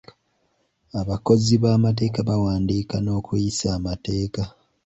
Abakozi 1.01 1.53
b'amateeka 1.63 2.19
bawandiika 2.29 2.95
n'okuyisa 3.01 3.67
amateeka. 3.77 4.41